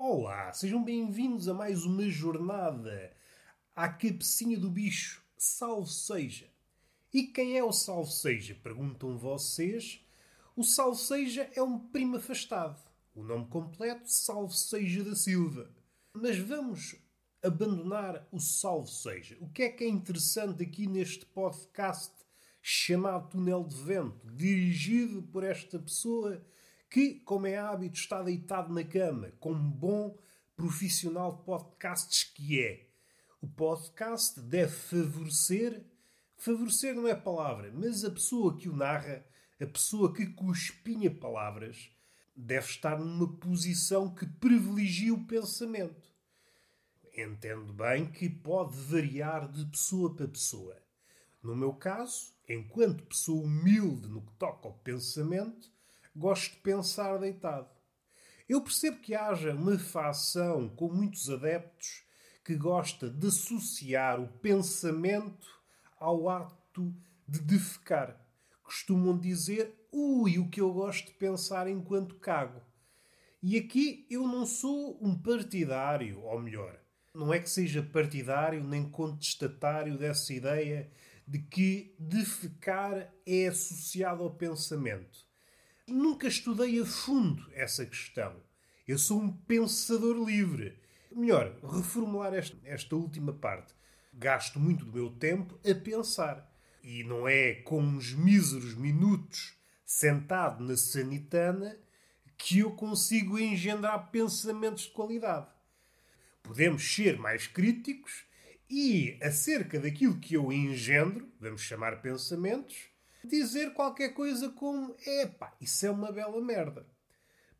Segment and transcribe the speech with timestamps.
[0.00, 3.12] Olá, sejam bem-vindos a mais uma jornada
[3.74, 5.20] à cabecinha do bicho.
[5.36, 6.48] Salve seja!
[7.12, 8.54] E quem é o Salve seja?
[8.62, 10.00] Perguntam vocês.
[10.54, 12.80] O Salve seja é um primo afastado.
[13.12, 15.68] O nome completo, Salve seja da Silva.
[16.12, 16.94] Mas vamos
[17.42, 19.36] abandonar o Salve seja.
[19.40, 22.14] O que é que é interessante aqui neste podcast
[22.62, 26.40] chamado Túnel de Vento, dirigido por esta pessoa
[26.90, 30.16] que, como é hábito, está deitado na cama, como bom
[30.56, 32.88] profissional de podcasts que é.
[33.40, 35.84] O podcast deve favorecer.
[36.36, 39.24] Favorecer não é palavra, mas a pessoa que o narra,
[39.60, 41.90] a pessoa que cuspinha palavras,
[42.34, 46.08] deve estar numa posição que privilegia o pensamento.
[47.16, 50.76] Entendo bem que pode variar de pessoa para pessoa.
[51.42, 55.70] No meu caso, enquanto pessoa humilde no que toca ao pensamento,
[56.14, 57.68] gosto de pensar deitado.
[58.48, 62.02] Eu percebo que haja uma facção com muitos adeptos
[62.42, 65.46] que gosta de associar o pensamento
[66.00, 66.94] ao ato
[67.28, 68.18] de defecar.
[68.62, 72.62] Costumam dizer, ui, o que eu gosto de pensar enquanto cago.
[73.42, 76.80] E aqui eu não sou um partidário, ou melhor,
[77.14, 80.90] não é que seja partidário nem contestatário dessa ideia
[81.26, 85.27] de que defecar é associado ao pensamento.
[85.88, 88.36] Nunca estudei a fundo essa questão.
[88.86, 90.78] Eu sou um pensador livre.
[91.10, 93.74] Melhor, reformular esta, esta última parte.
[94.12, 96.46] Gasto muito do meu tempo a pensar.
[96.82, 101.78] E não é com uns míseros minutos sentado na sanitana
[102.36, 105.48] que eu consigo engendrar pensamentos de qualidade.
[106.42, 108.24] Podemos ser mais críticos
[108.70, 112.76] e, acerca daquilo que eu engendro, vamos chamar pensamentos,
[113.24, 116.86] dizer qualquer coisa como: epá, isso é uma bela merda.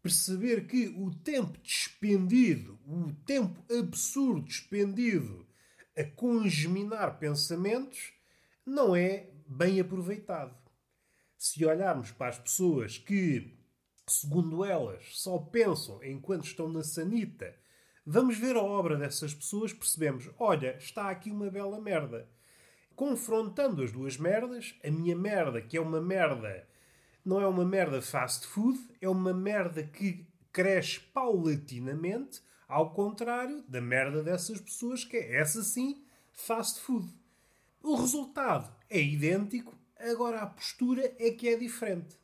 [0.02, 5.46] Perceber que o tempo despendido, o tempo absurdo despendido
[5.96, 8.12] a congeminar pensamentos,
[8.64, 10.56] não é bem aproveitado.
[11.36, 13.58] Se olharmos para as pessoas que,
[14.06, 17.54] segundo elas, só pensam enquanto estão na sanita,
[18.06, 22.28] vamos ver a obra dessas pessoas, percebemos: olha, está aqui uma bela merda
[22.98, 26.66] confrontando as duas merdas, a minha merda, que é uma merda,
[27.24, 33.80] não é uma merda fast food, é uma merda que cresce paulatinamente, ao contrário da
[33.80, 37.08] merda dessas pessoas, que é essa sim fast food.
[37.84, 42.18] O resultado é idêntico, agora a postura é que é diferente.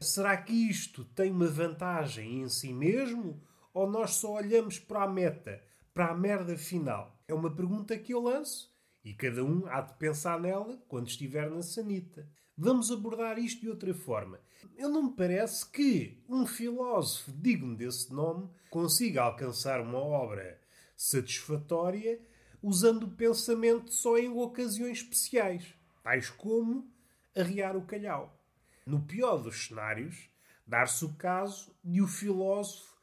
[0.00, 3.40] Será que isto tem uma vantagem em si mesmo
[3.72, 5.62] ou nós só olhamos para a meta,
[5.94, 7.16] para a merda final?
[7.28, 8.76] É uma pergunta que eu lanço
[9.08, 12.28] e cada um há de pensar nela quando estiver na sanita.
[12.54, 14.38] Vamos abordar isto de outra forma.
[14.76, 20.60] Eu não me parece que um filósofo digno desse nome consiga alcançar uma obra
[20.94, 22.20] satisfatória
[22.62, 26.92] usando o pensamento só em ocasiões especiais, tais como
[27.34, 28.38] arriar o calhau.
[28.84, 30.28] No pior dos cenários,
[30.66, 32.94] dar-se o caso de o filósofo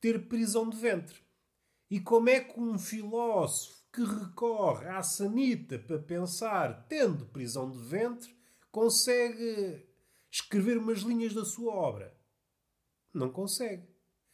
[0.00, 1.22] ter prisão de ventre.
[1.88, 7.78] E como é que um filósofo que recorre à sanita para pensar, tendo prisão de
[7.78, 8.34] ventre,
[8.70, 9.86] consegue
[10.30, 12.16] escrever umas linhas da sua obra?
[13.12, 13.86] Não consegue.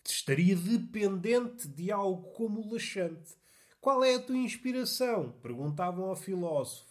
[0.06, 3.36] Estaria dependente de algo como laxante.
[3.80, 5.32] Qual é a tua inspiração?
[5.42, 6.88] Perguntavam ao filósofo.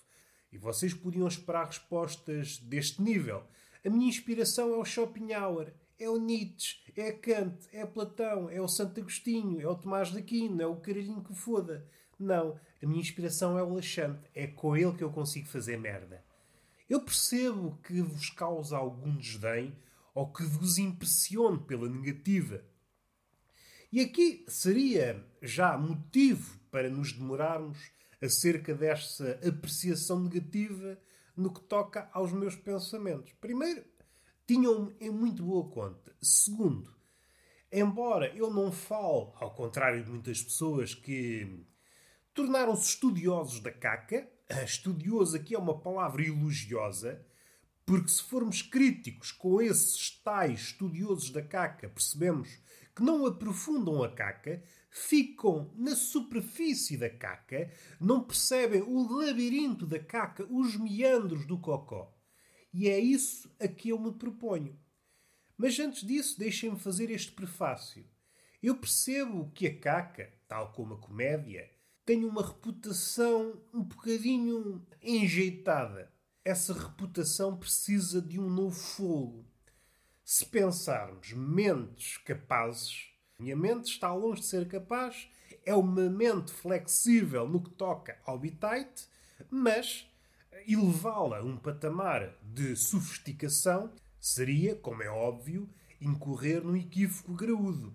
[0.52, 3.44] E vocês podiam esperar respostas deste nível.
[3.86, 8.68] A minha inspiração é o Schopenhauer, é o Nietzsche, é Kant, é Platão, é o
[8.68, 11.88] Santo Agostinho, é o Tomás de Aquino, é o caralhinho que foda.
[12.20, 14.30] Não, a minha inspiração é o laxante.
[14.34, 16.24] É com ele que eu consigo fazer merda.
[16.90, 19.78] Eu percebo que vos causa algum desdém
[20.14, 22.64] ou que vos impressione pela negativa.
[23.92, 27.92] E aqui seria já motivo para nos demorarmos
[28.22, 31.00] acerca desta apreciação negativa
[31.36, 33.32] no que toca aos meus pensamentos.
[33.34, 33.86] Primeiro,
[34.48, 36.16] tinham-me em muito boa conta.
[36.22, 36.94] Segundo,
[37.72, 41.66] embora eu não fale, ao contrário de muitas pessoas que
[42.38, 44.30] tornaram-se estudiosos da caca.
[44.64, 47.26] Estudioso aqui é uma palavra elogiosa,
[47.84, 52.48] porque se formos críticos com esses tais estudiosos da caca, percebemos
[52.96, 60.00] que não aprofundam a caca, ficam na superfície da caca, não percebem o labirinto da
[60.00, 62.16] caca, os meandros do cocó.
[62.72, 64.80] E é isso a que eu me proponho.
[65.58, 68.06] Mas antes disso, deixem-me fazer este prefácio.
[68.62, 71.76] Eu percebo que a caca, tal como a comédia,
[72.08, 76.10] tem uma reputação um bocadinho enjeitada.
[76.46, 79.46] Essa reputação precisa de um novo fogo.
[80.24, 85.30] Se pensarmos mentes capazes, Minha mente está longe de ser capaz,
[85.66, 89.10] é uma mente flexível no que toca ao bitite,
[89.52, 90.08] mas
[90.66, 95.70] elevá-la a um patamar de sofisticação seria, como é óbvio,
[96.00, 97.94] incorrer num equívoco graúdo.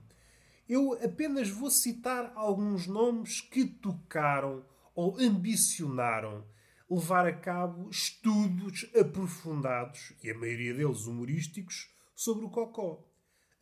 [0.69, 4.65] Eu apenas vou citar alguns nomes que tocaram
[4.95, 6.45] ou ambicionaram
[6.89, 13.03] levar a cabo estudos aprofundados, e a maioria deles humorísticos, sobre o cocó.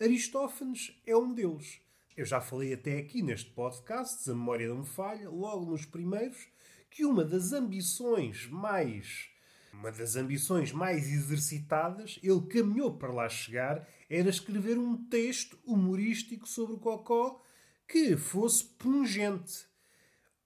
[0.01, 1.81] Aristófanes é um deles.
[2.17, 5.87] Eu já falei até aqui neste podcast, se a memória não me falha, logo nos
[5.87, 6.49] primeiros,
[6.91, 9.30] que uma das ambições mais
[9.73, 16.47] uma das ambições mais exercitadas, ele caminhou para lá chegar, era escrever um texto humorístico
[16.47, 17.43] sobre o Cocó
[17.89, 19.67] que fosse pungente.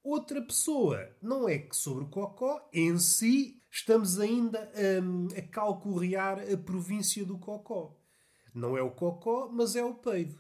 [0.02, 6.40] Outra pessoa, não é que sobre o Cocó em si estamos ainda a, a calcorrear
[6.40, 7.98] a província do Cocó.
[8.54, 10.38] Não é o Cocó, mas é o peido.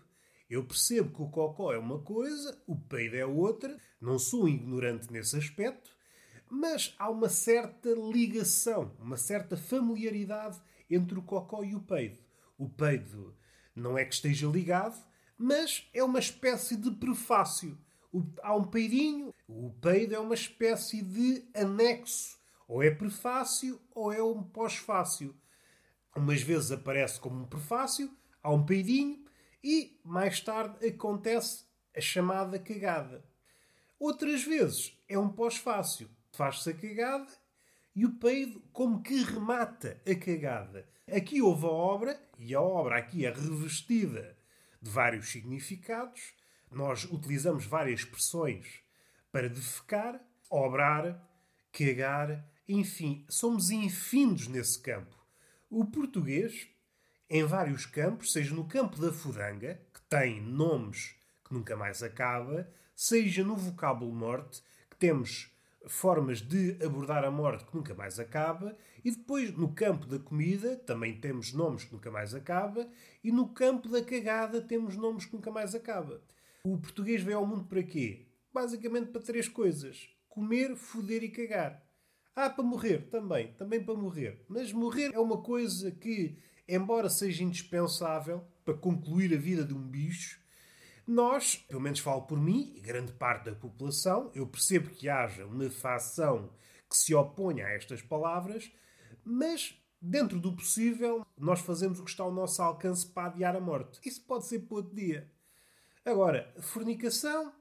[0.48, 5.10] Eu percebo que o Cocó é uma coisa, o peido é outra, não sou ignorante
[5.10, 5.90] nesse aspecto,
[6.54, 12.18] mas há uma certa ligação, uma certa familiaridade entre o cocó e o peido.
[12.56, 13.36] O peido
[13.74, 14.96] não é que esteja ligado,
[15.36, 17.76] mas é uma espécie de prefácio.
[18.40, 22.38] há um peidinho, o peido é uma espécie de anexo.
[22.68, 25.34] Ou é prefácio ou é um pós-fácio.
[26.16, 28.08] Umas vezes aparece como um prefácio,
[28.40, 29.24] há um peidinho
[29.62, 31.64] e mais tarde acontece
[31.94, 33.24] a chamada cagada.
[33.98, 37.32] Outras vezes é um pós-fácio faz-se a cagada
[37.94, 40.88] e o peido como que remata a cagada.
[41.10, 44.36] Aqui houve a obra, e a obra aqui é revestida
[44.80, 46.34] de vários significados.
[46.70, 48.82] Nós utilizamos várias expressões
[49.30, 50.20] para defecar,
[50.50, 51.22] obrar,
[51.72, 55.14] cagar, enfim, somos infindos nesse campo.
[55.70, 56.68] O português,
[57.28, 61.14] em vários campos, seja no campo da fudanga, que tem nomes
[61.44, 65.53] que nunca mais acaba, seja no vocábulo norte, que temos
[65.86, 70.76] formas de abordar a morte que nunca mais acaba, e depois no campo da comida
[70.76, 72.88] também temos nomes que nunca mais acaba,
[73.22, 76.22] e no campo da cagada temos nomes que nunca mais acaba.
[76.64, 78.26] O português veio ao mundo para quê?
[78.52, 81.84] Basicamente para três coisas: comer, foder e cagar.
[82.34, 84.44] Ah, para morrer também, também para morrer.
[84.48, 86.36] Mas morrer é uma coisa que,
[86.68, 90.40] embora seja indispensável para concluir a vida de um bicho,
[91.06, 95.44] nós, pelo menos falo por mim e grande parte da população, eu percebo que haja
[95.44, 96.50] uma facção
[96.88, 98.72] que se oponha a estas palavras,
[99.24, 103.60] mas dentro do possível, nós fazemos o que está ao nosso alcance para adiar a
[103.60, 103.98] morte.
[104.04, 105.30] Isso pode ser para outro dia.
[106.04, 107.52] Agora, fornicação,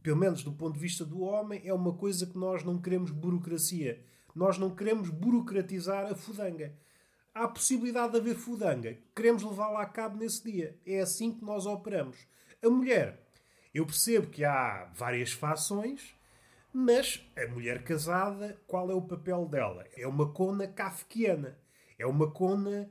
[0.00, 3.10] pelo menos do ponto de vista do homem, é uma coisa que nós não queremos
[3.10, 4.04] burocracia.
[4.34, 6.72] Nós não queremos burocratizar a fudanga.
[7.34, 8.96] Há possibilidade de haver fudanga.
[9.14, 10.78] Queremos levá-la a cabo nesse dia.
[10.86, 12.16] É assim que nós operamos.
[12.60, 13.16] A mulher,
[13.72, 16.12] eu percebo que há várias fações,
[16.72, 19.86] mas a mulher casada, qual é o papel dela?
[19.96, 21.56] É uma cona kafkiana.
[21.96, 22.90] É uma cona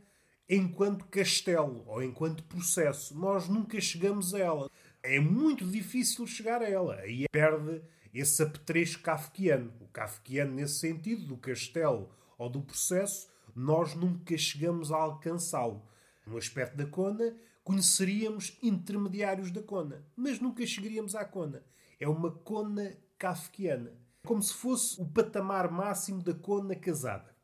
[0.49, 3.13] enquanto castelo ou enquanto processo.
[3.19, 4.71] Nós nunca chegamos a ela.
[5.03, 6.95] É muito difícil chegar a ela.
[7.01, 7.81] Aí perde
[8.13, 9.73] esse apetrecho kafkiano.
[9.81, 15.85] O kafkiano, nesse sentido, do castelo ou do processo, nós nunca chegamos a alcançá-lo.
[16.25, 17.35] No aspecto da cona,
[17.67, 21.65] conheceríamos intermediários da Kona, mas nunca chegaríamos à Kona.
[21.99, 23.91] É uma Kona kafkiana.
[24.25, 27.35] Como se fosse o patamar máximo da Kona casada.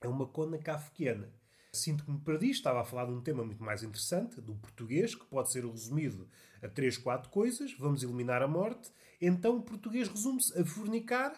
[0.00, 1.32] É uma Kona kafkiana.
[1.72, 5.14] Sinto que me perdi, estava a falar de um tema muito mais interessante, do português,
[5.14, 6.28] que pode ser resumido
[6.60, 7.72] a três, quatro coisas.
[7.78, 8.90] Vamos eliminar a morte.
[9.20, 11.32] Então o português resume-se a fornicar,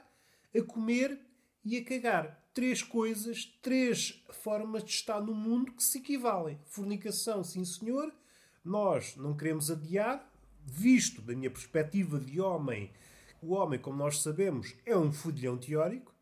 [0.58, 1.20] a comer
[1.62, 2.42] e a cagar.
[2.56, 6.58] Três coisas, três formas de estar no mundo que se equivalem.
[6.64, 8.10] Fornicação, sim senhor.
[8.64, 10.26] Nós não queremos adiar,
[10.64, 12.90] visto da minha perspectiva de homem,
[13.42, 16.14] o homem, como nós sabemos, é um fudilhão teórico.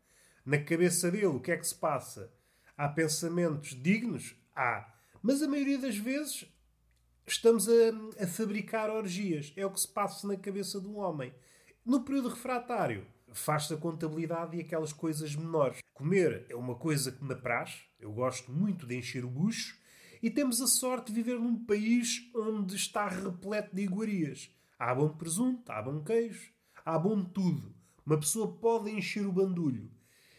[0.45, 2.29] Na cabeça dele, o que é que se passa?
[2.75, 4.35] Há pensamentos dignos?
[4.53, 4.93] Há.
[5.23, 6.45] Mas a maioria das vezes
[7.25, 7.71] estamos a,
[8.21, 9.53] a fabricar orgias.
[9.55, 11.33] É o que se passa na cabeça de um homem.
[11.85, 13.07] No período refratário,
[13.39, 15.79] faz-se a contabilidade e aquelas coisas menores.
[15.93, 19.77] Comer é uma coisa que me apraz, eu gosto muito de encher o bucho,
[20.21, 24.49] e temos a sorte de viver num país onde está repleto de iguarias.
[24.79, 26.51] Há bom presunto, há bom queijo,
[26.83, 27.75] há bom tudo.
[28.05, 29.91] Uma pessoa pode encher o bandulho.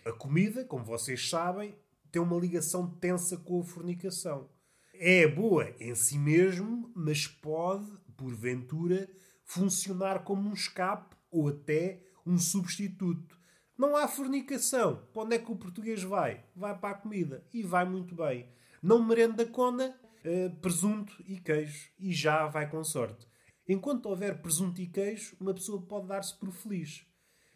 [0.05, 1.77] A comida, como vocês sabem,
[2.11, 4.49] tem uma ligação tensa com a fornicação.
[4.95, 9.09] É boa em si mesmo, mas pode, porventura,
[9.45, 13.39] funcionar como um escape ou até um substituto.
[13.79, 15.07] Não há fornicação.
[15.13, 16.45] Para onde é que o português vai?
[16.55, 17.47] Vai para a comida.
[17.53, 18.49] E vai muito bem.
[18.83, 21.91] Não merenda cona, uh, presunto e queijo.
[21.99, 23.27] E já vai com sorte.
[23.69, 27.07] Enquanto houver presunto e queijo, uma pessoa pode dar-se por feliz.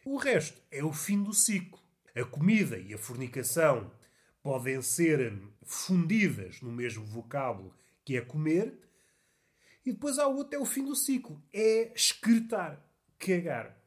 [0.05, 1.79] O resto é o fim do ciclo.
[2.15, 3.91] A comida e a fornicação
[4.43, 7.75] podem ser fundidas no mesmo vocábulo
[8.05, 8.77] que é comer.
[9.85, 11.43] E depois há outro, é o fim do ciclo.
[11.53, 12.85] É excretar,
[13.19, 13.80] cagar.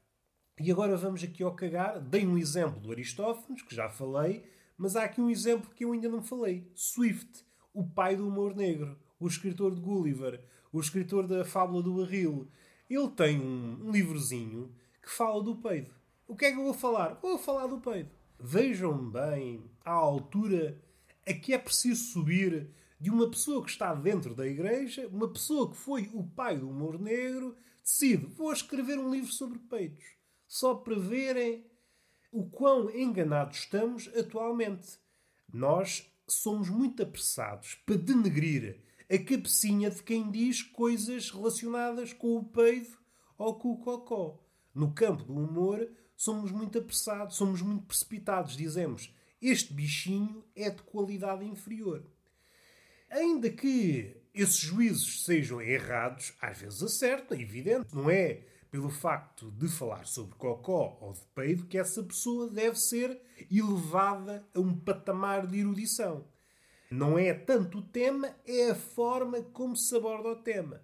[0.66, 2.00] E agora vamos aqui ao cagar.
[2.00, 4.46] Dei um exemplo do Aristófanes, que já falei,
[4.78, 6.72] mas há aqui um exemplo que eu ainda não falei.
[6.74, 7.44] Swift,
[7.74, 10.42] o pai do humor negro, o escritor de Gulliver,
[10.72, 12.48] o escritor da Fábula do Barril.
[12.90, 15.92] Ele tem um, um livrozinho que fala do peido.
[16.26, 17.20] O que é que eu vou falar?
[17.22, 18.12] Vou falar do peido.
[18.40, 20.82] Vejam bem a altura
[21.28, 22.70] a que é preciso subir
[23.02, 26.70] de uma pessoa que está dentro da igreja, uma pessoa que foi o pai do
[26.70, 27.54] humor negro,
[27.84, 30.23] decide, vou escrever um livro sobre peitos.
[30.54, 31.66] Só para verem
[32.32, 35.00] o quão enganados estamos atualmente.
[35.52, 38.80] Nós somos muito apressados para denegrir
[39.10, 42.96] a cabecinha de quem diz coisas relacionadas com o peido
[43.36, 44.46] ou com o cocó.
[44.76, 48.56] No campo do humor, somos muito apressados, somos muito precipitados.
[48.56, 52.06] Dizemos, este bichinho é de qualidade inferior.
[53.10, 57.96] Ainda que esses juízos sejam errados, às vezes acertam, é evidente.
[57.96, 62.76] Não é pelo facto de falar sobre cocó ou de peido que essa pessoa deve
[62.76, 66.26] ser elevada a um patamar de erudição.
[66.90, 70.82] Não é tanto o tema, é a forma como se aborda o tema.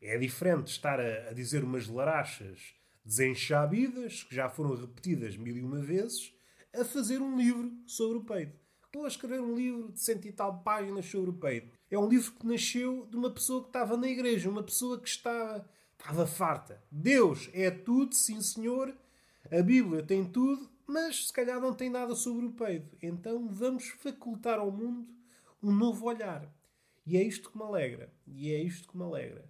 [0.00, 2.74] É diferente estar a, a dizer umas larachas
[3.04, 6.34] desenchabidas, que já foram repetidas mil e uma vezes,
[6.74, 8.54] a fazer um livro sobre o peido.
[8.86, 11.70] Estou a escrever um livro de cento e tal páginas sobre o peido.
[11.90, 15.08] É um livro que nasceu de uma pessoa que estava na igreja, uma pessoa que
[15.08, 15.68] estava,
[16.00, 16.82] estava farta.
[16.90, 18.92] Deus é tudo, sim senhor,
[19.50, 22.90] a Bíblia tem tudo, mas se calhar não tem nada sobre o peido.
[23.00, 25.08] Então vamos facultar ao mundo
[25.62, 26.52] um novo olhar.
[27.06, 28.12] E é isto que me alegra.
[28.26, 29.48] E é isto que me alegra.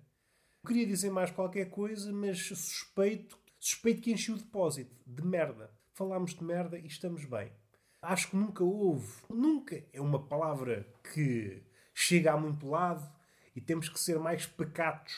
[0.62, 5.70] Eu queria dizer mais qualquer coisa, mas suspeito Suspeito que enchi o depósito de merda.
[5.92, 7.52] Falámos de merda e estamos bem.
[8.00, 9.12] Acho que nunca houve.
[9.28, 13.06] Nunca é uma palavra que chega a muito lado
[13.54, 15.12] e temos que ser mais pacatos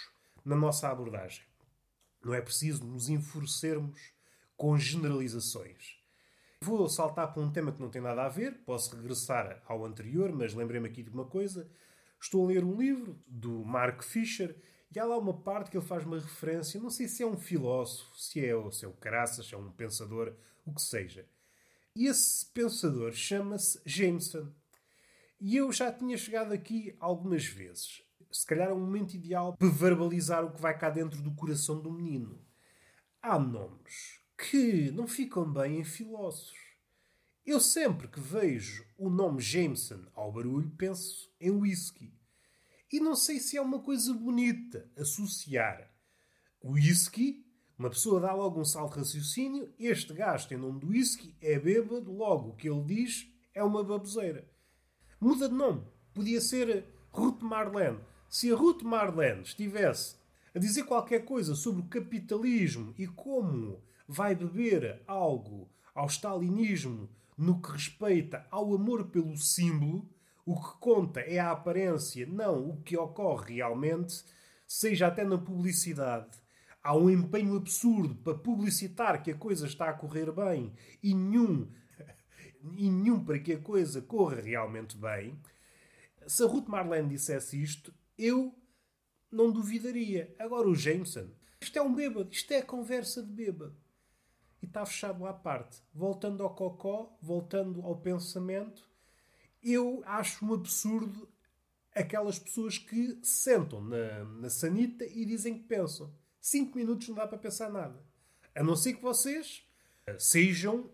[0.45, 1.45] na nossa abordagem.
[2.25, 4.01] Não é preciso nos enfurecermos
[4.57, 6.01] com generalizações.
[6.61, 10.33] Vou saltar para um tema que não tem nada a ver, posso regressar ao anterior,
[10.33, 11.69] mas lembrei-me aqui de uma coisa.
[12.21, 14.57] Estou a ler um livro do Mark Fisher
[14.95, 17.37] e há lá uma parte que ele faz uma referência, não sei se é um
[17.37, 18.71] filósofo, se é, o
[19.01, 20.33] caraças, se é um pensador,
[20.65, 21.27] o que seja.
[21.97, 24.49] E esse pensador chama-se Jameson.
[25.41, 28.03] E eu já tinha chegado aqui algumas vezes.
[28.33, 31.81] Se calhar é um momento ideal para verbalizar o que vai cá dentro do coração
[31.81, 32.41] do menino.
[33.21, 36.59] Há nomes que não ficam bem em filósofos.
[37.45, 42.13] Eu sempre que vejo o nome Jameson ao barulho penso em whisky.
[42.91, 45.93] E não sei se é uma coisa bonita associar
[46.63, 47.45] whisky,
[47.77, 51.59] uma pessoa dá logo um salto de raciocínio, este gajo tem nome de whisky, é
[51.59, 54.49] bêbado, logo o que ele diz é uma baboseira.
[55.21, 55.85] Muda de nome.
[56.15, 57.99] Podia ser Ruth Marlene.
[58.35, 60.17] Se a Ruth Marlene estivesse
[60.55, 67.61] a dizer qualquer coisa sobre o capitalismo e como vai beber algo ao stalinismo no
[67.61, 70.09] que respeita ao amor pelo símbolo,
[70.47, 74.25] o que conta é a aparência, não o que ocorre realmente,
[74.67, 76.31] seja até na publicidade.
[76.83, 80.73] Há um empenho absurdo para publicitar que a coisa está a correr bem
[81.03, 81.71] e nenhum,
[82.79, 85.39] e nenhum para que a coisa corra realmente bem.
[86.27, 88.55] Se a Ruth Marlene dissesse isto, eu
[89.31, 90.35] não duvidaria.
[90.39, 93.77] Agora o Jameson, isto é um bêbado, isto é conversa de bêbado.
[94.61, 95.83] E está fechado à parte.
[95.93, 98.89] Voltando ao cocó, voltando ao pensamento,
[99.63, 101.29] eu acho um absurdo
[101.95, 106.15] aquelas pessoas que sentam na, na sanita e dizem que pensam.
[106.41, 108.03] Cinco minutos não dá para pensar nada.
[108.55, 109.67] A não ser que vocês
[110.19, 110.91] sejam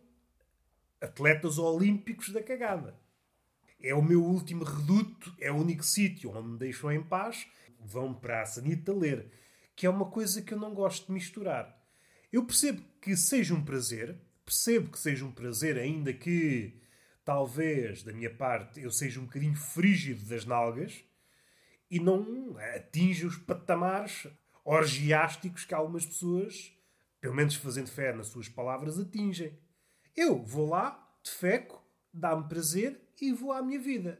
[1.01, 2.99] atletas olímpicos da cagada.
[3.81, 7.47] É o meu último reduto, é o único sítio onde me deixam em paz.
[7.81, 9.31] Vão para a sanita ler.
[9.77, 11.79] Que é uma coisa que eu não gosto de misturar.
[12.33, 16.81] Eu percebo que seja um prazer, percebo que seja um prazer, ainda que
[17.25, 21.05] talvez, da minha parte, eu seja um bocadinho frígido das nalgas
[21.91, 24.27] e não atinja os patamares
[24.65, 26.73] orgiásticos que algumas pessoas,
[27.21, 29.59] pelo menos fazendo fé nas suas palavras, atingem.
[30.17, 34.19] Eu vou lá, defeco, dá-me prazer e vou à minha vida.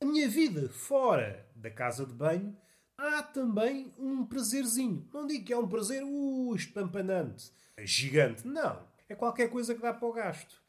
[0.00, 2.56] A minha vida fora da casa de banho
[2.96, 5.08] há também um prazerzinho.
[5.12, 8.46] Não digo que é um prazer uh, espampanante, gigante.
[8.46, 8.86] Não.
[9.08, 10.62] É qualquer coisa que dá para o gasto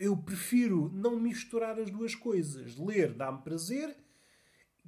[0.00, 2.74] eu prefiro não misturar as duas coisas.
[2.78, 3.94] Ler dá-me prazer,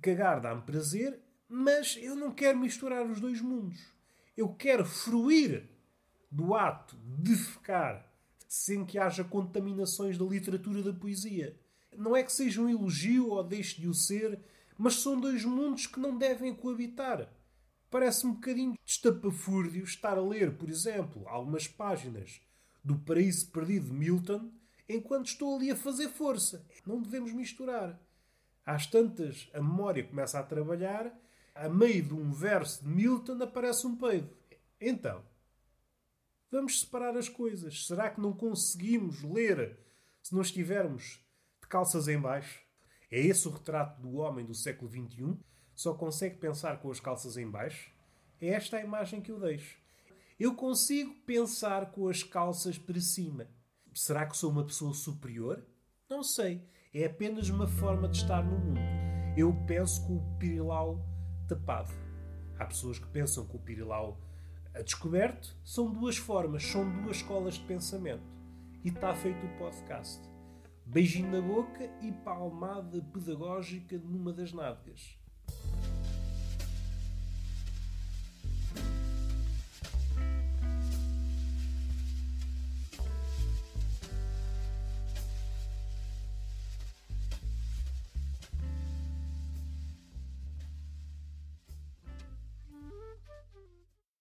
[0.00, 1.20] cagar dá-me prazer,
[1.54, 3.78] Mas eu não quero misturar os dois mundos.
[4.34, 5.68] Eu quero fruir
[6.30, 8.10] do ato de ficar
[8.52, 11.59] sem que haja contaminações da literatura da poesia.
[11.97, 14.38] Não é que seja um elogio ou deixe de o ser,
[14.76, 17.32] mas são dois mundos que não devem coabitar.
[17.90, 22.42] Parece um bocadinho estapafúrdio estar a ler, por exemplo, algumas páginas
[22.85, 24.52] do Paraíso Perdido de Milton
[24.87, 26.62] enquanto estou ali a fazer força.
[26.87, 27.99] Não devemos misturar.
[28.66, 31.11] Às tantas, a memória começa a trabalhar,
[31.54, 34.28] a meio de um verso de Milton aparece um peido.
[34.78, 35.23] Então,
[36.52, 37.87] vamos separar as coisas.
[37.87, 39.78] Será que não conseguimos ler
[40.23, 41.18] se não estivermos
[41.62, 42.61] de calças em baixo?
[43.11, 45.38] É esse o retrato do homem do século XXI?
[45.75, 47.90] Só consegue pensar com as calças em baixo?
[48.38, 49.80] É esta a imagem que eu deixo.
[50.38, 53.49] Eu consigo pensar com as calças para cima.
[53.94, 55.64] Será que sou uma pessoa superior?
[56.09, 56.62] Não sei.
[56.92, 58.80] É apenas uma forma de estar no mundo.
[59.37, 61.02] Eu penso com o pirilau
[61.49, 61.92] tapado.
[62.59, 64.21] Há pessoas que pensam com o pirilau
[64.75, 65.57] a descoberto.
[65.64, 68.25] São duas formas, são duas escolas de pensamento.
[68.85, 70.21] E está feito o podcast.
[70.85, 75.22] Beijinho na boca e palmada pedagógica numa das nádegas.